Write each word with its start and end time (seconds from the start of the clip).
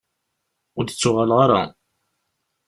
Ur 0.77 0.83
d-ttuɣaleɣ 0.85 1.39
ara. 1.45 1.63